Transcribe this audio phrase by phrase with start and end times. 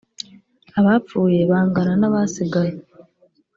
[0.79, 2.75] abapfuye bangana nabasigaye.